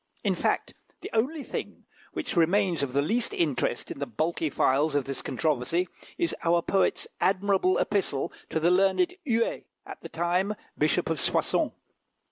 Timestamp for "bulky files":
4.07-4.95